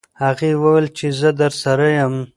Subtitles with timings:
[0.23, 2.15] هغې وویل چې زه درسره یم.